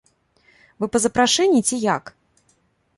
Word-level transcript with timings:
Вы 0.79 0.89
па 0.95 1.03
запрашэнні 1.05 1.61
ці 1.67 1.83
як? 1.95 2.15